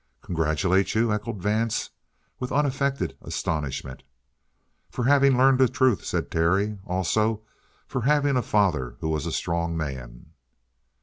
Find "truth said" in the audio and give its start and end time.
5.67-6.31